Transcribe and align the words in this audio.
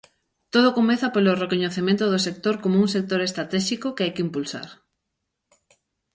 Todo 0.53 0.75
comeza 0.77 1.13
polo 1.15 1.39
recoñecemento 1.43 2.03
do 2.07 2.19
sector 2.27 2.55
como 2.63 2.75
un 2.83 2.89
sector 2.95 3.19
estratéxico 3.23 3.87
que 3.95 4.03
hai 4.03 4.11
que 4.15 4.25
impulsar. 4.27 4.67